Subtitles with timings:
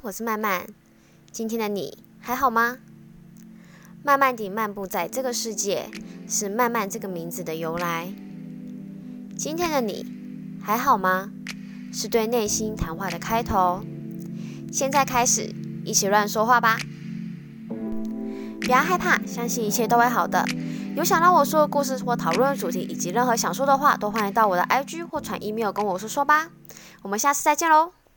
[0.00, 0.66] 我是曼曼。
[1.30, 2.78] 今天的你还好吗？
[4.02, 5.90] 慢慢地漫步在这个世界
[6.26, 8.12] 是慢慢这个名字的由来。
[9.36, 10.06] 今天的你
[10.62, 11.30] 还好吗？
[11.92, 13.84] 是对内心谈话的开头。
[14.72, 16.78] 现在开始一起乱说话吧。
[18.60, 20.44] 不要害怕相信一切都会好的。
[20.96, 26.50] 有想让我说的故事或讨论的主题以及任何想说的话都欢迎到我的 ig 或传 email 跟我说说吧。
[27.02, 27.92] 我们下次再见喽